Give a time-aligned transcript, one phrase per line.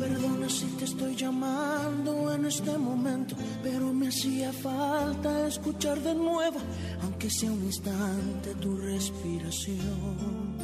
[0.00, 6.58] Perdona si te estoy llamando en este momento, pero me hacía falta escuchar de nuevo,
[7.02, 10.56] aunque sea un instante, tu respiración.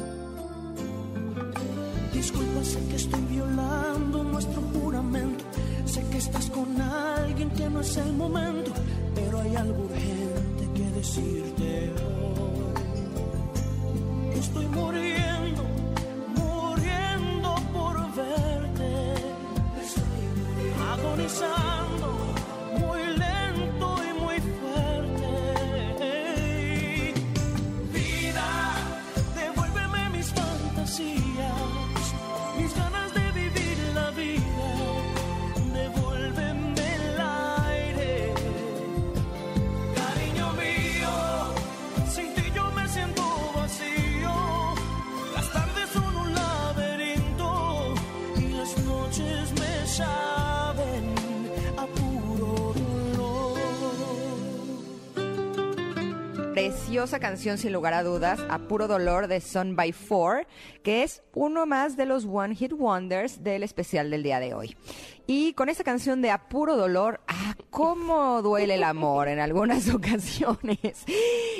[2.11, 5.45] Disculpa, sé que estoy violando nuestro juramento.
[5.85, 8.71] Sé que estás con alguien que no es el momento,
[9.13, 10.14] pero hay algo urgente
[11.05, 12.73] decirte hoy.
[14.39, 15.14] Estoy muriendo,
[57.05, 60.47] Canción, sin lugar a dudas, a puro dolor de Son by Four,
[60.83, 64.75] que es uno más de los One Hit Wonders del especial del día de hoy.
[65.27, 69.89] Y con esta canción de A puro dolor, ah, cómo duele el amor en algunas
[69.93, 71.03] ocasiones.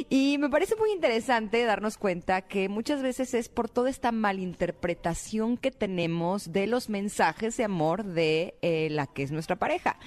[0.10, 5.58] Y me parece muy interesante darnos cuenta que muchas veces es por toda esta malinterpretación
[5.58, 9.98] que tenemos de los mensajes de amor de eh, la que es nuestra pareja.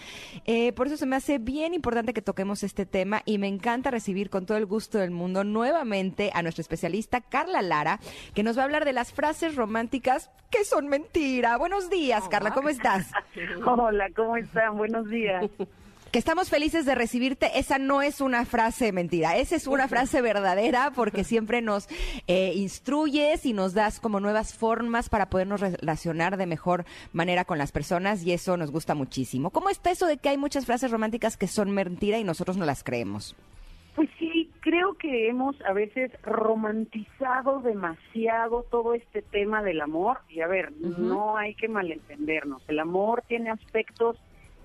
[0.47, 3.91] Eh, por eso se me hace bien importante que toquemos este tema y me encanta
[3.91, 8.01] recibir con todo el gusto del mundo nuevamente a nuestra especialista Carla Lara,
[8.33, 11.59] que nos va a hablar de las frases románticas que son mentira.
[11.59, 13.11] Buenos días, Carla, ¿cómo estás?
[13.67, 14.79] Hola, ¿cómo están?
[14.79, 15.45] Buenos días.
[16.19, 17.61] Que estamos felices de recibirte.
[17.61, 21.89] Esa no es una frase mentira, esa es una frase verdadera porque siempre nos
[22.27, 27.57] eh, instruyes y nos das como nuevas formas para podernos relacionar de mejor manera con
[27.57, 29.51] las personas y eso nos gusta muchísimo.
[29.51, 32.65] ¿Cómo está eso de que hay muchas frases románticas que son mentira y nosotros no
[32.65, 33.37] las creemos?
[33.95, 40.19] Pues sí, creo que hemos a veces romantizado demasiado todo este tema del amor.
[40.29, 42.61] Y a ver, no hay que malentendernos.
[42.67, 44.17] El amor tiene aspectos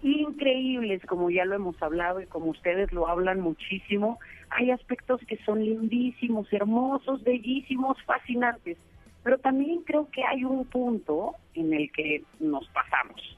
[0.03, 4.19] increíbles, como ya lo hemos hablado y como ustedes lo hablan muchísimo.
[4.49, 8.77] Hay aspectos que son lindísimos, hermosos, bellísimos, fascinantes.
[9.23, 13.37] Pero también creo que hay un punto en el que nos pasamos,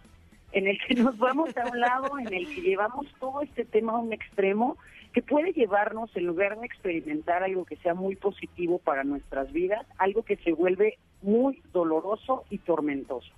[0.52, 3.94] en el que nos vamos a un lado, en el que llevamos todo este tema
[3.94, 4.78] a un extremo
[5.14, 9.86] que puede llevarnos, en lugar de experimentar algo que sea muy positivo para nuestras vidas,
[9.97, 13.32] algo que se vuelve muy doloroso y tormentoso.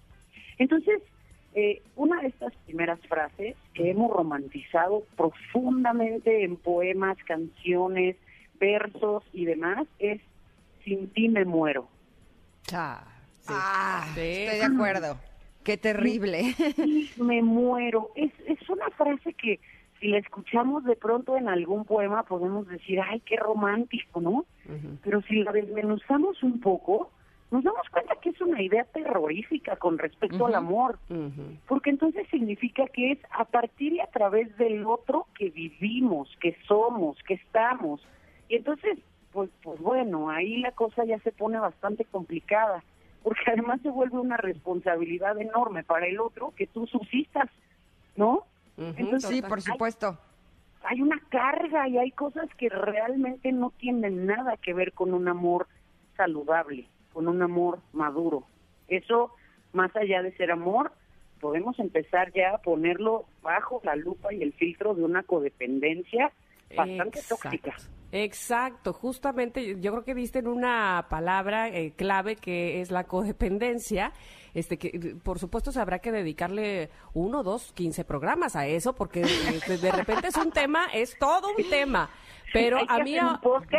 [0.57, 1.03] Entonces,
[1.53, 8.15] eh, una de estas primeras frases que hemos romantizado profundamente en poemas, canciones,
[8.59, 10.21] versos y demás es
[10.83, 11.87] sin ti me muero.
[12.73, 13.03] Ah,
[14.09, 15.17] estoy de acuerdo.
[15.63, 16.53] Qué terrible.
[16.75, 18.11] Sí, me muero.
[18.15, 19.59] Es, es una frase que
[19.99, 24.45] si la escuchamos de pronto en algún poema podemos decir, ay, qué romántico, ¿no?
[25.03, 27.11] Pero si la desmenuzamos un poco,
[27.49, 30.99] nos damos cuenta que es una idea terrorífica con respecto al amor,
[31.67, 36.57] porque entonces significa que es a partir y a través del otro que vivimos, que
[36.67, 38.05] somos, que estamos.
[38.49, 38.99] Y entonces,
[39.31, 42.83] pues, pues bueno, ahí la cosa ya se pone bastante complicada,
[43.23, 47.49] porque además se vuelve una responsabilidad enorme para el otro que tú subsistas,
[48.17, 48.43] ¿no?
[48.77, 50.17] Entonces, sí, por hay- supuesto.
[50.83, 55.27] hay una carga y hay cosas que realmente no tienen nada que ver con un
[55.29, 55.67] amor
[56.17, 56.87] saludable,
[57.17, 58.43] con un amor maduro.
[58.87, 59.31] Eso,
[59.73, 60.91] más allá de ser amor,
[61.41, 66.31] podemos empezar ya a ponerlo bajo la lupa y el filtro de una codependencia
[66.75, 67.75] bastante tóxica.
[68.11, 74.13] Exacto, justamente yo creo que viste en una palabra eh, clave que es la codependencia,
[74.53, 79.21] este que por supuesto se habrá que dedicarle uno, dos, quince programas a eso porque
[79.23, 82.11] eh, de repente es un tema, es todo un tema.
[82.53, 83.17] Pero Hay a mí,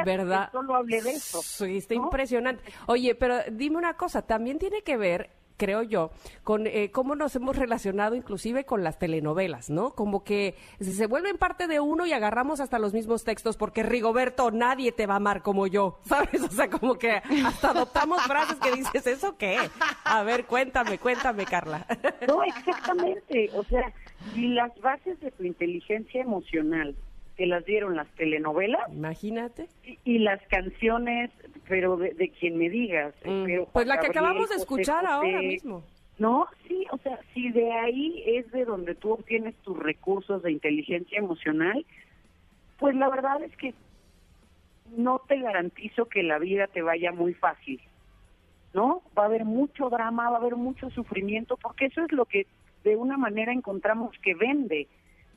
[0.04, 0.50] ¿verdad?
[0.52, 2.04] solo hable de eso, Sí, está ¿no?
[2.04, 2.62] impresionante.
[2.86, 6.10] Oye, pero dime una cosa, también tiene que ver creo yo,
[6.44, 9.90] con eh, cómo nos hemos relacionado inclusive con las telenovelas, ¿no?
[9.90, 14.50] Como que se vuelven parte de uno y agarramos hasta los mismos textos porque Rigoberto,
[14.50, 16.40] nadie te va a amar como yo, ¿sabes?
[16.48, 17.10] O sea, como que
[17.44, 19.58] hasta adoptamos frases que dices, ¿eso qué?
[20.04, 21.84] A ver, cuéntame, cuéntame, Carla.
[22.26, 23.50] No, exactamente.
[23.54, 23.92] O sea,
[24.34, 26.94] si las bases de tu inteligencia emocional
[27.38, 29.68] te las dieron las telenovelas Imagínate.
[29.84, 31.30] y, y las canciones,
[31.68, 33.14] pero de, de quien me digas.
[33.24, 35.84] Mm, pero pues la que acabamos de José escuchar José, ahora mismo.
[36.18, 40.50] No, sí, o sea, si de ahí es de donde tú obtienes tus recursos de
[40.50, 41.86] inteligencia emocional,
[42.76, 43.72] pues la verdad es que
[44.96, 47.80] no te garantizo que la vida te vaya muy fácil.
[48.74, 49.02] ¿No?
[49.16, 52.46] Va a haber mucho drama, va a haber mucho sufrimiento, porque eso es lo que
[52.84, 54.88] de una manera encontramos que vende,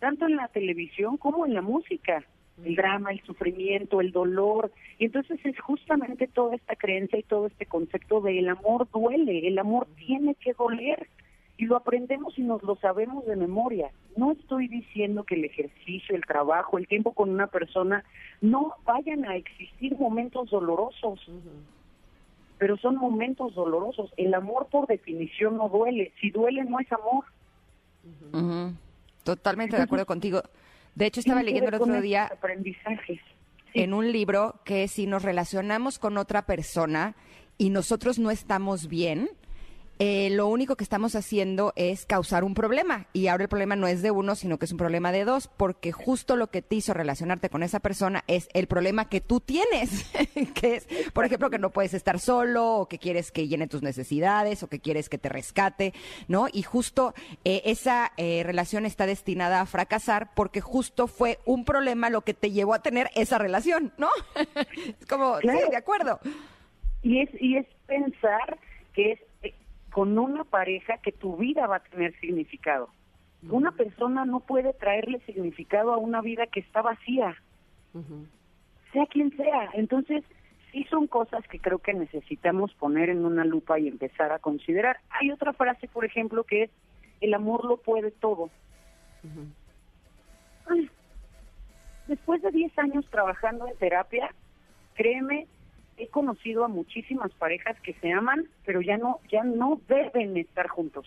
[0.02, 2.26] tanto en la televisión como en la música.
[2.66, 4.72] El drama, el sufrimiento, el dolor.
[4.98, 9.48] Y entonces es justamente toda esta creencia y todo este concepto de el amor duele,
[9.48, 11.08] el amor tiene que doler
[11.58, 13.92] y lo aprendemos y nos lo sabemos de memoria.
[14.18, 18.04] No estoy diciendo que el ejercicio, el trabajo, el tiempo con una persona
[18.42, 21.20] no vayan a existir momentos dolorosos,
[22.58, 24.12] pero son momentos dolorosos.
[24.18, 26.12] El amor por definición no duele.
[26.20, 27.26] Si duele no es amor.
[29.24, 30.42] Totalmente de acuerdo contigo.
[30.96, 33.20] De hecho, estaba leyendo el otro día aprendizajes.
[33.74, 37.16] en un libro que si nos relacionamos con otra persona
[37.58, 39.30] y nosotros no estamos bien,
[40.04, 43.06] eh, lo único que estamos haciendo es causar un problema.
[43.14, 45.48] Y ahora el problema no es de uno, sino que es un problema de dos,
[45.48, 49.42] porque justo lo que te hizo relacionarte con esa persona es el problema que tú
[49.42, 50.12] tienes,
[50.56, 53.84] que es, por ejemplo, que no puedes estar solo, o que quieres que llene tus
[53.84, 55.94] necesidades, o que quieres que te rescate,
[56.28, 56.48] ¿no?
[56.52, 57.14] Y justo
[57.44, 62.34] eh, esa eh, relación está destinada a fracasar porque justo fue un problema lo que
[62.34, 64.10] te llevó a tener esa relación, ¿no?
[65.00, 66.20] es como, sí, de acuerdo.
[67.04, 68.58] Y es, y es pensar
[68.94, 69.20] que es
[69.92, 72.90] con una pareja que tu vida va a tener significado.
[73.50, 77.36] Una persona no puede traerle significado a una vida que está vacía,
[78.94, 79.70] sea quien sea.
[79.74, 80.24] Entonces,
[80.72, 84.98] sí son cosas que creo que necesitamos poner en una lupa y empezar a considerar.
[85.10, 86.70] Hay otra frase, por ejemplo, que es,
[87.20, 88.50] el amor lo puede todo.
[92.08, 94.34] después de 10 años trabajando en terapia,
[94.94, 95.48] créeme
[96.02, 100.68] he conocido a muchísimas parejas que se aman, pero ya no, ya no deben estar
[100.68, 101.06] juntos.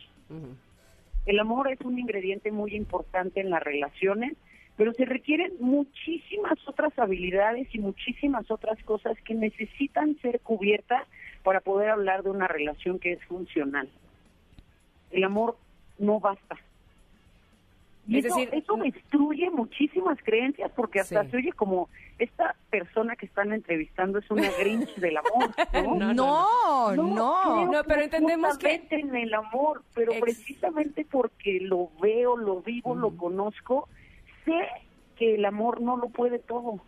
[1.27, 4.37] El amor es un ingrediente muy importante en las relaciones,
[4.77, 11.03] pero se requieren muchísimas otras habilidades y muchísimas otras cosas que necesitan ser cubiertas
[11.43, 13.89] para poder hablar de una relación que es funcional.
[15.11, 15.57] El amor
[15.99, 16.57] no basta.
[18.07, 23.27] Y eso, decir, eso destruye muchísimas creencias porque hasta se oye como esta persona que
[23.27, 25.51] están entrevistando es una Grinch del amor.
[25.73, 32.37] No, no, no, no, pero entendemos que en el amor, pero precisamente porque lo veo,
[32.37, 33.89] lo vivo, lo conozco,
[34.45, 34.69] sé
[35.17, 36.81] que el amor no lo puede todo.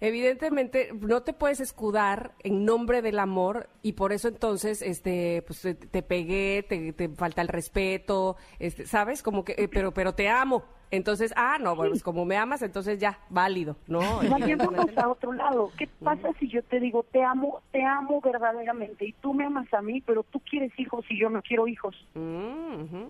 [0.00, 5.62] Evidentemente no te puedes escudar en nombre del amor y por eso entonces este pues
[5.62, 9.22] te, pegué, te, falta el respeto, este, ¿sabes?
[9.22, 10.64] Como que eh, pero pero te amo.
[10.90, 14.20] Entonces, ah, no, bueno, pues como me amas, entonces ya, válido, ¿no?
[14.30, 15.72] Vayámonos a otro lado.
[15.76, 19.72] ¿Qué pasa si yo te digo, te amo, te amo verdaderamente y tú me amas
[19.74, 21.96] a mí, pero tú quieres hijos y yo no quiero hijos?
[22.14, 23.06] Mm,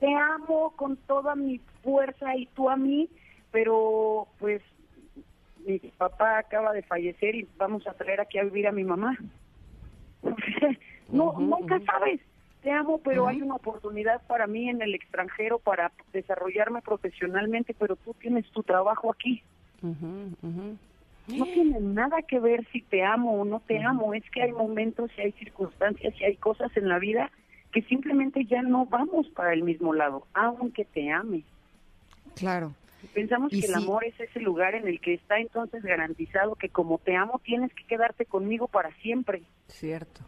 [0.00, 3.08] te amo con toda mi fuerza y tú a mí,
[3.52, 4.60] pero pues
[5.98, 9.18] papá acaba de fallecer y vamos a traer aquí a vivir a mi mamá.
[11.12, 12.20] no, nunca sabes.
[12.62, 17.94] Te amo, pero hay una oportunidad para mí en el extranjero para desarrollarme profesionalmente, pero
[17.96, 19.42] tú tienes tu trabajo aquí.
[19.82, 24.52] No tiene nada que ver si te amo o no te amo, es que hay
[24.52, 27.30] momentos y hay circunstancias y hay cosas en la vida
[27.72, 31.44] que simplemente ya no vamos para el mismo lado, aunque te ame.
[32.34, 32.72] Claro.
[33.14, 36.98] Pensamos que el amor es ese lugar en el que está entonces garantizado que como
[36.98, 39.42] te amo tienes que quedarte conmigo para siempre.
[39.68, 40.22] Cierto.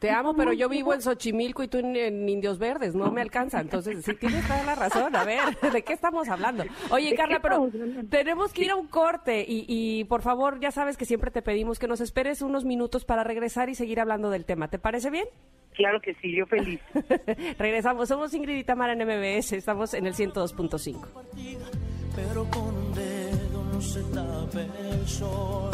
[0.00, 3.60] Te amo, pero yo vivo en Xochimilco y tú en, Indios Verdes, no me alcanza.
[3.60, 5.14] Entonces, sí, tienes toda la razón.
[5.14, 5.40] A ver,
[5.72, 6.64] ¿de qué estamos hablando?
[6.90, 7.70] Oye, Carla, pero
[8.08, 11.42] tenemos que ir a un corte y, y, por favor, ya sabes que siempre te
[11.42, 14.68] pedimos que nos esperes unos minutos para regresar y seguir hablando del tema.
[14.68, 15.26] ¿Te parece bien?
[15.74, 16.80] Claro que sí, yo feliz.
[17.58, 23.64] Regresamos, somos Ingrid y Tamara en MBS, estamos en el 102.5 pero con un dedo
[23.72, 25.70] no se tape el sol.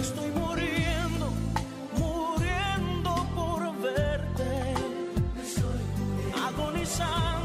[0.00, 1.26] Estoy muriendo,
[1.98, 4.74] muriendo por verte.
[6.46, 7.43] Agonizando.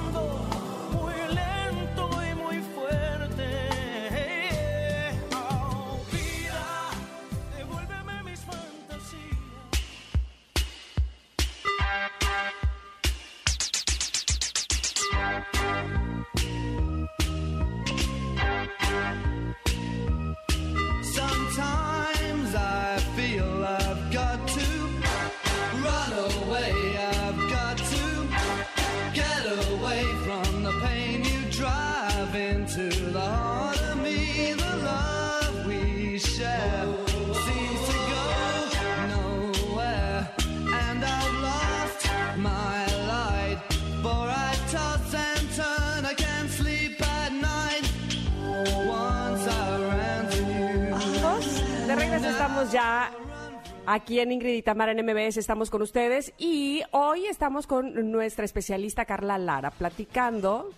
[53.92, 58.46] Aquí en Ingrid y Tamara en MBS, estamos con ustedes y hoy estamos con nuestra
[58.46, 60.70] especialista Carla Lara platicando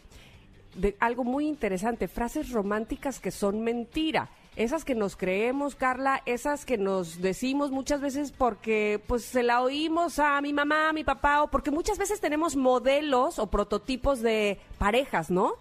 [0.75, 4.29] de algo muy interesante, frases románticas que son mentira.
[4.55, 9.61] Esas que nos creemos, Carla, esas que nos decimos muchas veces porque pues se la
[9.61, 14.21] oímos a mi mamá, a mi papá o porque muchas veces tenemos modelos o prototipos
[14.21, 15.55] de parejas, ¿no?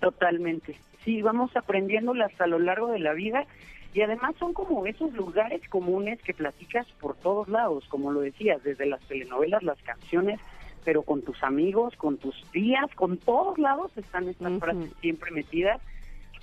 [0.00, 0.78] Totalmente.
[1.04, 3.46] Sí, vamos aprendiéndolas a lo largo de la vida
[3.92, 8.62] y además son como esos lugares comunes que platicas por todos lados, como lo decías,
[8.62, 10.38] desde las telenovelas, las canciones,
[10.84, 15.80] pero con tus amigos, con tus tías, con todos lados están estas frases siempre metidas.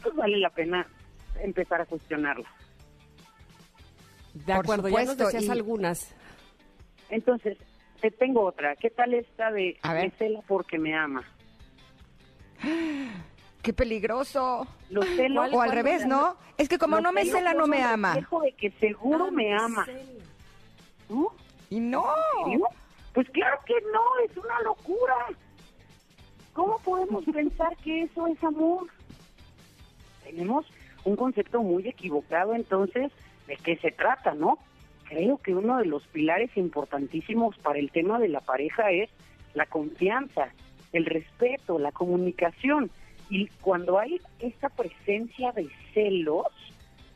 [0.04, 0.86] Pues vale la pena
[1.42, 2.52] empezar a cuestionarlas.
[4.34, 6.16] De Por acuerdo, ya nos supuesto, decías y- algunas.
[7.10, 7.58] Entonces,
[8.02, 8.76] te tengo otra.
[8.76, 10.04] ¿Qué tal esta de A ver.
[10.06, 11.24] me cela porque me ama?
[13.68, 14.66] ¡Qué peligroso!
[15.52, 16.38] O al revés, ¿no?
[16.58, 18.16] Es que como no me cela, no me ama.
[18.16, 19.86] de que seguro me ama.
[21.70, 22.06] Y no.
[23.14, 25.16] Pues claro que no, es una locura.
[26.54, 28.88] ¿Cómo podemos pensar que eso es amor?
[30.24, 30.66] Tenemos
[31.04, 33.12] un concepto muy equivocado entonces
[33.48, 34.60] de qué se trata, ¿no?
[35.10, 39.10] Creo que uno de los pilares importantísimos para el tema de la pareja es
[39.56, 40.54] la confianza,
[40.94, 42.92] el respeto, la comunicación.
[43.30, 46.46] Y cuando hay esta presencia de celos,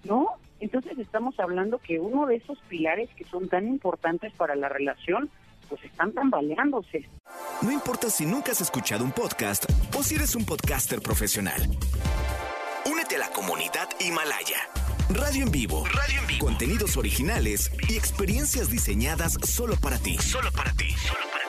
[0.04, 0.28] ¿no?
[0.60, 5.30] Entonces estamos hablando que uno de esos pilares que son tan importantes para la relación,
[5.70, 7.08] pues están tambaleándose.
[7.62, 9.66] No importa si nunca has escuchado un podcast
[9.98, 11.62] o si eres un podcaster profesional.
[12.86, 14.58] Únete a la comunidad Himalaya.
[15.10, 15.84] Radio en vivo.
[15.86, 16.46] Radio en vivo.
[16.46, 20.18] Contenidos originales y experiencias diseñadas solo para ti.
[20.18, 20.88] Solo para ti.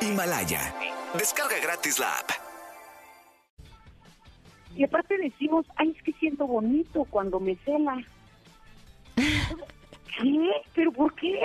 [0.00, 0.74] Himalaya.
[1.14, 2.41] Descarga gratis la app.
[4.74, 8.02] Y aparte decimos, ay, es que siento bonito cuando me cela.
[9.16, 10.50] ¿Qué?
[10.74, 11.40] ¿Pero por qué?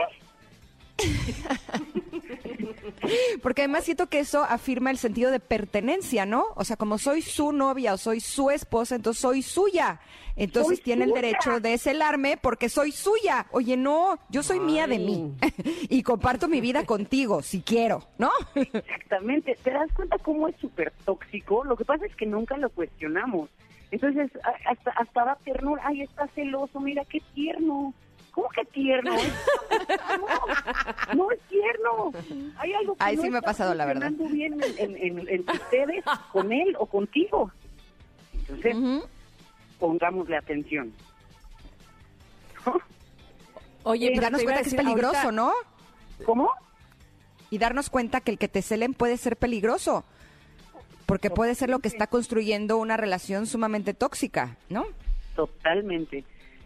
[3.42, 6.46] Porque además siento que eso afirma el sentido de pertenencia, ¿no?
[6.56, 10.00] O sea, como soy su novia o soy su esposa, entonces soy suya.
[10.38, 13.48] Entonces Soy tiene el derecho de celarme porque soy suya.
[13.51, 15.36] Oye, no, yo soy mía de mí.
[15.89, 18.30] y comparto mi vida contigo, si quiero, ¿no?
[18.54, 19.58] Exactamente.
[19.63, 21.63] ¿Te das cuenta cómo es súper tóxico?
[21.63, 23.50] Lo que pasa es que nunca lo cuestionamos.
[23.89, 24.30] Entonces,
[24.66, 25.82] hasta, hasta da ternura.
[25.86, 27.96] Ay, está celoso, mira qué tierno.
[28.38, 29.15] ¿Cómo que tierno?
[29.15, 32.13] No, no es tierno.
[32.60, 34.12] Hay algo que Ay, no sí me ha está pasado, la verdad.
[34.12, 37.51] bien en, en, en- en ustedes, con él o contigo.
[38.36, 39.03] Entonces, Ujú.
[39.79, 40.94] pongámosle atención.
[43.82, 45.51] Oye, Y pero darnos cuenta que es peligroso, ahorita- ¿no?
[46.24, 46.51] ¿Cómo?
[47.50, 50.06] Y darnos cuenta que el que te celen puede ser peligroso.
[51.08, 54.86] Porque puede ser lo que está construyendo una relación sumamente tóxica, ¿no?
[55.36, 56.24] Totalmente.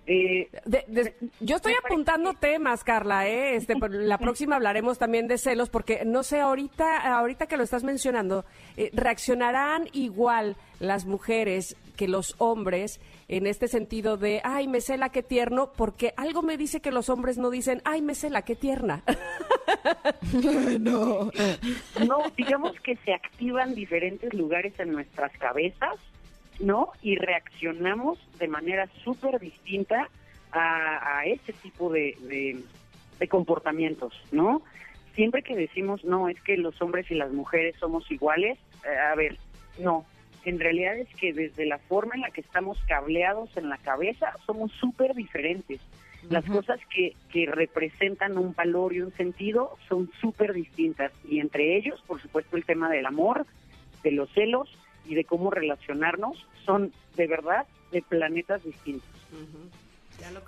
[0.08, 3.56] Eh, De- de- yo estoy apuntando temas, Carla, ¿eh?
[3.56, 7.84] Este, la próxima hablaremos también de celos, porque no sé, ahorita, ahorita que lo estás
[7.84, 8.44] mencionando,
[8.78, 15.10] eh, ¿reaccionarán igual las mujeres que los hombres en este sentido de, ay, me cela,
[15.10, 15.72] qué tierno?
[15.74, 19.04] Porque algo me dice que los hombres no dicen, ay, me cela, qué tierna.
[20.80, 21.30] No,
[22.36, 25.96] digamos que se activan diferentes lugares en nuestras cabezas,
[26.62, 26.90] ¿no?
[27.02, 30.10] Y reaccionamos de manera súper distinta
[30.52, 32.60] a, a ese tipo de, de-
[33.20, 34.62] de comportamientos, ¿no?
[35.16, 39.14] Siempre que decimos, no, es que los hombres y las mujeres somos iguales, eh, a
[39.16, 39.38] ver,
[39.78, 40.06] no.
[40.44, 44.34] En realidad es que desde la forma en la que estamos cableados en la cabeza,
[44.48, 45.80] somos súper diferentes.
[46.30, 51.12] Las cosas que, que representan un valor y un sentido son súper distintas.
[51.28, 53.46] Y entre ellos, por supuesto, el tema del amor,
[54.04, 54.70] de los celos
[55.06, 59.10] y de cómo relacionarnos son de verdad de planetas distintos.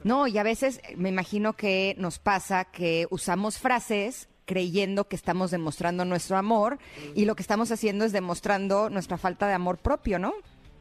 [0.04, 5.52] No, y a veces me imagino que nos pasa que usamos frases creyendo que estamos
[5.52, 6.78] demostrando nuestro amor
[7.16, 10.34] y lo que estamos haciendo es demostrando nuestra falta de amor propio, ¿no?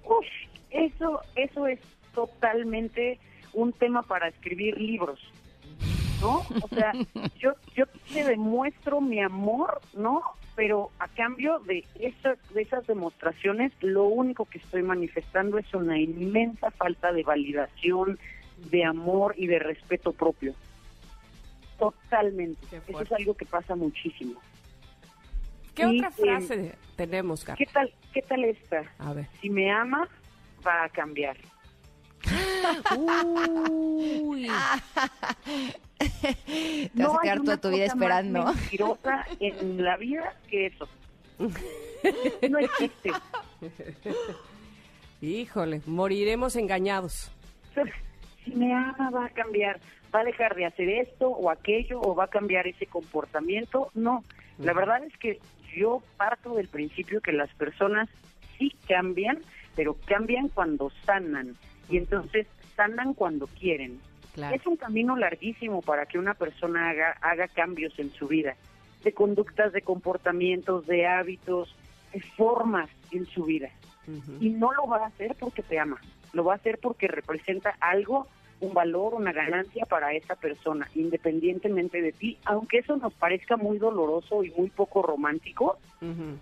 [0.04, 0.26] Uf,
[0.70, 1.78] eso, eso es
[2.14, 3.18] totalmente
[3.52, 5.20] un tema para escribir libros,
[6.20, 6.42] ¿no?
[6.62, 6.92] O sea,
[7.38, 10.22] yo, yo te demuestro mi amor, ¿no?
[10.54, 15.98] Pero a cambio de, esa- de esas demostraciones, lo único que estoy manifestando es una
[15.98, 18.18] inmensa falta de validación,
[18.70, 20.54] de amor y de respeto propio.
[21.78, 22.60] Totalmente.
[22.86, 24.40] Eso es algo que pasa muchísimo.
[25.74, 27.56] ¿Qué Y, otra eh, frase tenemos, Carla?
[27.56, 28.84] ¿Qué tal, qué tal esta?
[28.98, 29.26] A ver.
[29.40, 30.06] Si me ama,
[30.66, 31.36] va a cambiar.
[32.94, 34.46] Uy.
[36.96, 38.42] Te vas a quedar toda tu vida esperando.
[38.42, 40.88] Más mentirosa en la vida que eso.
[42.50, 43.10] No existe.
[45.20, 47.30] Híjole, moriremos engañados.
[48.44, 49.80] Si me ama va a cambiar,
[50.14, 53.90] va a dejar de hacer esto o aquello o va a cambiar ese comportamiento.
[53.94, 54.24] No,
[54.58, 55.38] la verdad es que
[55.76, 58.08] yo parto del principio que las personas
[58.58, 59.38] sí cambian,
[59.76, 61.56] pero cambian cuando sanan
[61.88, 64.00] y entonces sanan cuando quieren.
[64.32, 64.56] Claro.
[64.56, 68.56] Es un camino larguísimo para que una persona haga, haga cambios en su vida,
[69.04, 71.74] de conductas, de comportamientos, de hábitos,
[72.12, 73.70] de formas en su vida.
[74.40, 76.00] Y no lo va a hacer porque te ama,
[76.32, 78.26] lo va a hacer porque representa algo,
[78.60, 83.78] un valor, una ganancia para esa persona, independientemente de ti, aunque eso nos parezca muy
[83.78, 85.78] doloroso y muy poco romántico,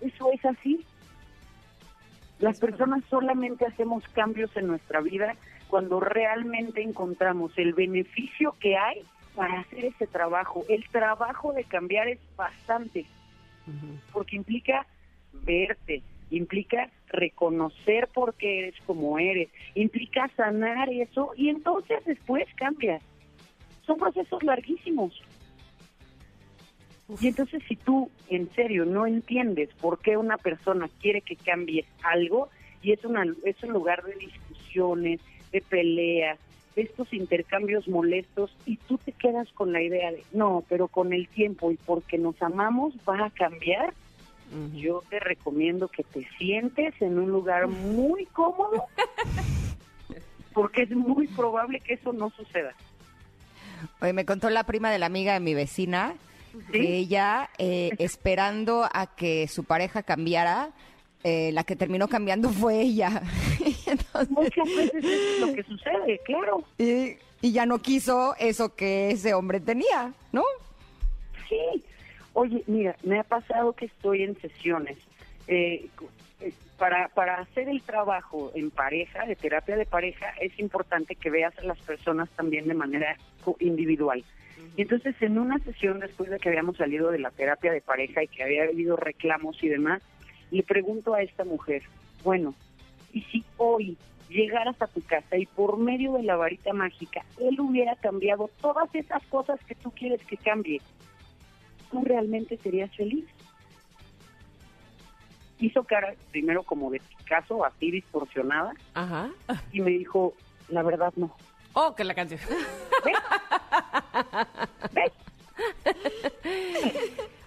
[0.00, 0.86] eso es así.
[2.38, 5.36] Las personas solamente hacemos cambios en nuestra vida
[5.70, 9.02] cuando realmente encontramos el beneficio que hay
[9.36, 10.64] para hacer ese trabajo.
[10.68, 13.06] El trabajo de cambiar es bastante,
[14.12, 14.86] porque implica
[15.32, 23.02] verte, implica reconocer por qué eres como eres, implica sanar eso y entonces después cambias.
[23.86, 25.22] Son procesos larguísimos.
[27.20, 31.86] Y entonces si tú en serio no entiendes por qué una persona quiere que cambies
[32.02, 32.50] algo
[32.82, 35.20] y es una es un lugar de discusiones,
[35.52, 36.38] de peleas,
[36.76, 41.12] de estos intercambios molestos y tú te quedas con la idea de no, pero con
[41.12, 43.92] el tiempo y porque nos amamos va a cambiar.
[44.74, 48.86] Yo te recomiendo que te sientes en un lugar muy cómodo
[50.52, 52.74] porque es muy probable que eso no suceda.
[54.00, 56.14] Oye, me contó la prima de la amiga de mi vecina
[56.72, 60.70] que ella, eh, esperando a que su pareja cambiara,
[61.24, 63.22] eh, la que terminó cambiando fue ella.
[63.86, 66.62] Entonces, Muchas veces es lo que sucede, claro.
[66.78, 70.42] y, y ya no quiso eso que ese hombre tenía, ¿no?
[71.48, 71.82] Sí.
[72.32, 74.96] Oye, mira, me ha pasado que estoy en sesiones.
[75.48, 75.88] eh,
[76.40, 81.28] eh, para, para hacer el trabajo en pareja, de terapia de pareja, es importante que
[81.28, 83.16] veas a las personas también de manera
[83.58, 84.24] individual.
[84.76, 88.22] Y entonces, en una sesión después de que habíamos salido de la terapia de pareja
[88.22, 90.00] y que había habido reclamos y demás,
[90.50, 91.82] le pregunto a esta mujer,
[92.24, 92.54] bueno,
[93.12, 93.96] ¿y si hoy
[94.28, 98.88] llegaras a tu casa y por medio de la varita mágica él hubiera cambiado todas
[98.94, 100.80] esas cosas que tú quieres que cambie?
[101.90, 103.24] ¿Tú realmente serías feliz?
[105.58, 109.30] Hizo cara primero como de Picasso, así distorsionada, Ajá.
[109.72, 110.34] y me dijo,
[110.68, 111.36] la verdad no.
[111.74, 112.40] Oh, que la canción.
[113.04, 113.16] ¿Ves?
[114.92, 115.12] ¿Ves?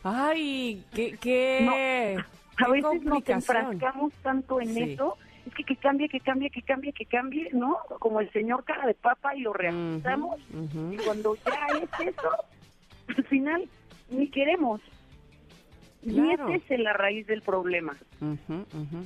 [0.03, 2.23] Ay, qué, qué,
[2.57, 4.81] A veces nos enfrascamos tanto en Sí.
[4.93, 7.77] eso, es que que cambie, que cambie, que cambie, que cambie, ¿no?
[7.99, 10.39] Como el señor cara de papa y lo reajustamos,
[10.91, 12.29] y cuando ya es eso,
[13.17, 13.67] al final
[14.09, 14.81] ni queremos.
[16.07, 16.51] Claro.
[16.51, 17.95] Y esa es la raíz del problema.
[18.21, 19.05] Ujú, ujú.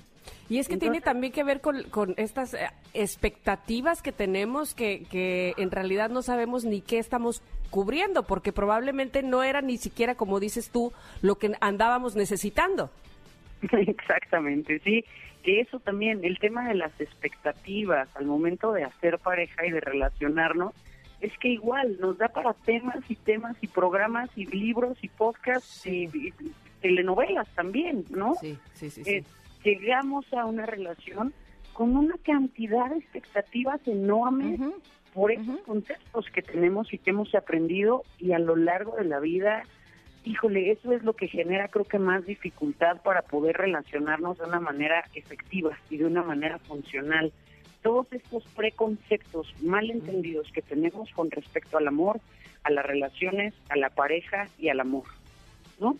[0.49, 5.03] Y es que tiene también que ver con, con estas eh, expectativas que tenemos que,
[5.10, 10.15] que en realidad no sabemos ni qué estamos cubriendo, porque probablemente no era ni siquiera,
[10.15, 12.89] como dices tú, lo que andábamos necesitando.
[13.72, 15.04] Exactamente, sí.
[15.43, 19.80] Que eso también, el tema de las expectativas al momento de hacer pareja y de
[19.80, 20.74] relacionarnos,
[21.22, 25.86] es que igual nos da para temas y temas y programas y libros y podcasts
[25.88, 26.34] y, y
[26.82, 28.36] telenovelas también, ¿no?
[28.36, 29.04] Sí, sí, sí.
[29.04, 29.12] sí.
[29.12, 29.24] Eh,
[29.63, 31.34] llegamos a una relación
[31.74, 34.60] con una cantidad de expectativas enormes
[35.13, 39.20] por esos conceptos que tenemos y que hemos aprendido y a lo largo de la
[39.20, 39.63] vida,
[40.28, 44.60] híjole, eso es lo que genera creo que más dificultad para poder relacionarnos de una
[44.60, 47.32] manera efectiva y de una manera funcional.
[47.82, 52.20] Todos estos preconceptos mal entendidos que tenemos con respecto al amor,
[52.63, 55.06] a las relaciones, a la pareja y al amor,
[55.80, 55.96] ¿no?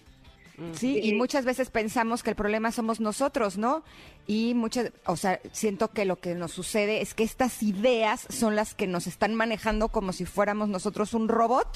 [0.74, 3.84] Sí, y muchas veces pensamos que el problema somos nosotros, ¿no?
[4.26, 8.56] Y muchas, o sea, siento que lo que nos sucede es que estas ideas son
[8.56, 11.67] las que nos están manejando como si fuéramos nosotros un robot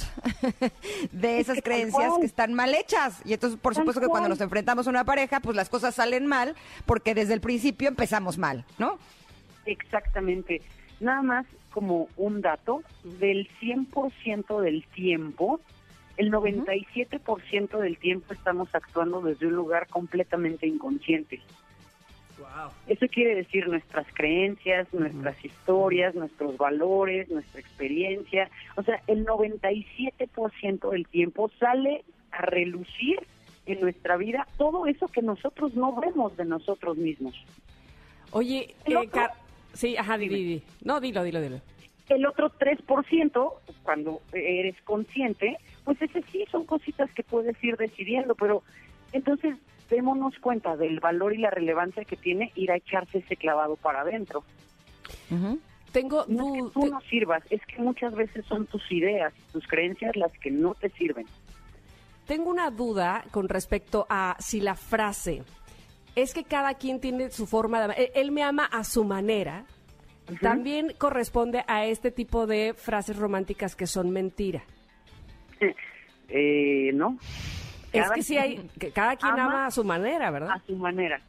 [1.11, 3.21] de esas creencias que están mal hechas.
[3.23, 6.25] Y entonces, por supuesto que cuando nos enfrentamos a una pareja, pues las cosas salen
[6.25, 6.55] mal
[6.87, 8.97] porque desde el principio empezamos mal, ¿no?
[9.67, 10.61] Exactamente.
[10.99, 15.61] Nada más como un dato, del 100% del tiempo,
[16.17, 21.39] el 97% del tiempo estamos actuando desde un lugar completamente inconsciente.
[22.87, 28.49] Eso quiere decir nuestras creencias, nuestras historias, nuestros valores, nuestra experiencia.
[28.75, 33.19] O sea, el 97% del tiempo sale a relucir
[33.67, 37.35] en nuestra vida todo eso que nosotros no vemos de nosotros mismos.
[38.31, 39.27] Oye, eh, otro-
[39.73, 40.63] sí, ajá, di, di, di.
[40.83, 41.61] No, dilo, dilo, dilo.
[42.09, 48.35] El otro 3%, cuando eres consciente, pues ese sí son cositas que puedes ir decidiendo,
[48.35, 48.63] pero
[49.11, 49.57] entonces
[49.89, 54.01] démonos cuenta del valor y la relevancia que tiene ir a echarse ese clavado para
[54.01, 54.43] adentro.
[55.29, 55.59] Ujú.
[55.91, 59.67] Tengo No es que tú no sirvas, es que muchas veces son tus ideas, tus
[59.67, 61.25] creencias las que no te sirven.
[62.25, 65.43] Tengo una duda con respecto a si la frase
[66.15, 67.99] es que cada quien tiene su forma de amar.
[67.99, 69.65] Él, él me ama a su manera.
[70.39, 74.63] También corresponde a este tipo de frases románticas que son mentira.
[76.33, 77.17] Eh, no.
[77.91, 80.51] Es que sí hay, que cada quien ama, ama a su manera, ¿verdad?
[80.51, 81.19] a su manera.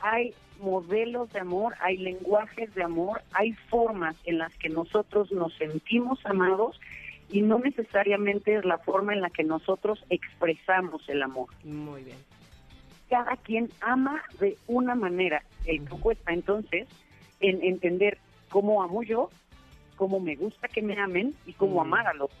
[0.00, 5.52] Hay modelos de amor, hay lenguajes de amor, hay formas en las que nosotros nos
[5.54, 6.80] sentimos amados
[7.28, 11.48] y no necesariamente es la forma en la que nosotros expresamos el amor.
[11.64, 12.18] Muy bien.
[13.10, 15.42] Cada quien ama de una manera.
[15.66, 16.86] El truco está entonces
[17.40, 19.28] en entender cómo amo yo,
[19.96, 21.86] cómo me gusta que me amen y cómo Mm.
[21.86, 22.36] amar al otro.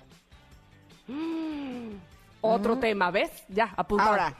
[2.40, 3.30] Otro tema, ¿ves?
[3.48, 4.10] Ya, apuntado.
[4.10, 4.34] Ahora,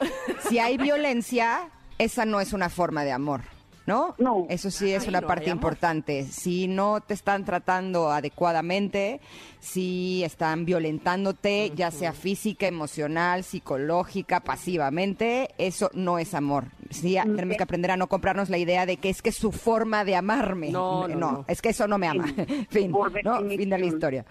[0.47, 3.41] si hay violencia, esa no es una forma de amor,
[3.87, 4.13] ¿no?
[4.19, 4.45] No.
[4.47, 6.23] Eso sí es una no parte importante.
[6.25, 9.21] Si no te están tratando adecuadamente,
[9.59, 16.65] si están violentándote, ya sea física, emocional, psicológica, pasivamente, eso no es amor.
[16.91, 17.57] Sí, Mm, tenemos eh.
[17.57, 20.15] que aprender a no comprarnos la idea de que es que es su forma de
[20.15, 20.69] amarme.
[20.69, 21.45] No, no, no.
[21.47, 22.25] es que eso no me ama.
[22.69, 22.93] fin.
[23.49, 24.25] Fin de la historia.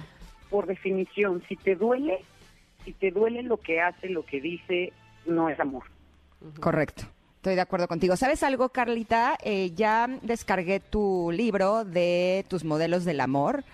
[0.54, 2.20] Por definición, si te duele,
[2.84, 4.92] si te duele lo que hace, lo que dice,
[5.26, 5.82] no es amor.
[6.60, 7.02] Correcto.
[7.34, 8.14] Estoy de acuerdo contigo.
[8.14, 9.36] ¿Sabes algo, Carlita?
[9.42, 13.64] Eh, ya descargué tu libro de tus modelos del amor.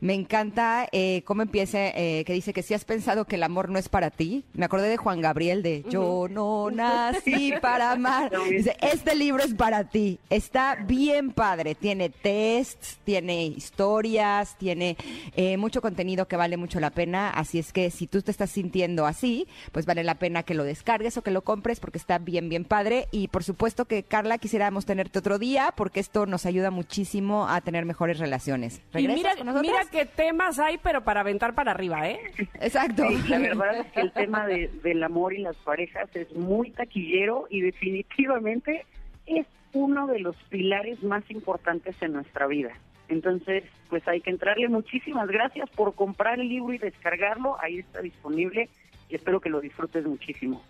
[0.00, 3.68] Me encanta eh, cómo empieza, eh, que dice que si has pensado que el amor
[3.68, 4.44] no es para ti.
[4.52, 8.30] Me acordé de Juan Gabriel de Yo no nací para amar.
[8.48, 10.18] Dice, este libro es para ti.
[10.30, 11.74] Está bien padre.
[11.74, 14.96] Tiene tests, tiene historias, tiene
[15.34, 17.30] eh, mucho contenido que vale mucho la pena.
[17.30, 20.64] Así es que si tú te estás sintiendo así, pues vale la pena que lo
[20.64, 23.08] descargues o que lo compres porque está bien, bien padre.
[23.10, 27.60] Y por supuesto que, Carla, quisiéramos tenerte otro día porque esto nos ayuda muchísimo a
[27.60, 28.80] tener mejores relaciones.
[28.94, 29.72] Y ¿Regresas mira, con nosotros?
[29.72, 32.18] mira qué temas hay, pero para aventar para arriba, ¿eh?
[32.60, 33.04] Exacto.
[33.08, 36.70] Sí, la verdad es que el tema de- del amor y las parejas es muy
[36.70, 38.84] taquillero y definitivamente
[39.26, 42.72] es uno de los pilares más importantes en nuestra vida.
[43.08, 44.68] Entonces, pues hay que entrarle.
[44.68, 47.56] Muchísimas gracias por comprar el libro y descargarlo.
[47.60, 48.68] Ahí está disponible
[49.08, 50.62] y espero que lo disfrutes muchísimo.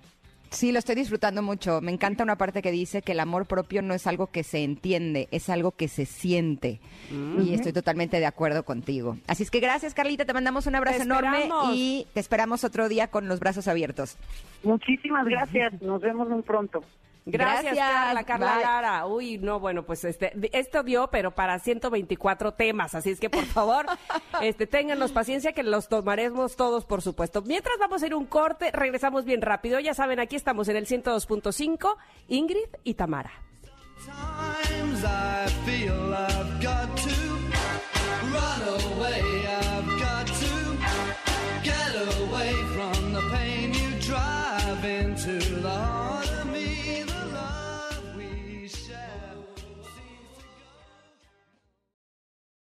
[0.51, 1.81] Sí, lo estoy disfrutando mucho.
[1.81, 4.65] Me encanta una parte que dice que el amor propio no es algo que se
[4.65, 6.81] entiende, es algo que se siente.
[7.11, 9.19] Y estoy totalmente de acuerdo contigo.
[9.27, 10.25] Así es que gracias, Carlita.
[10.25, 14.17] Te mandamos un abrazo enorme y te esperamos otro día con los brazos abiertos.
[14.63, 15.81] Muchísimas gracias.
[15.83, 16.83] Nos vemos muy pronto.
[17.31, 18.65] Gracias, Gracias, Carla, Carla bye.
[18.65, 19.07] Lara.
[19.07, 23.45] Uy, no, bueno, pues este, esto dio, pero para 124 temas, así es que por
[23.45, 23.87] favor,
[24.43, 27.43] este, ténganos paciencia que los tomaremos todos, por supuesto.
[27.43, 29.79] Mientras vamos a ir un corte, regresamos bien rápido.
[29.79, 31.97] Ya saben, aquí estamos en el 102.5,
[32.29, 33.31] Ingrid y Tamara.
[34.07, 37.17] Times I feel I've got to
[38.33, 39.47] run away.
[39.47, 40.79] I've got to
[41.65, 45.98] get away from the pain you drive into the heart.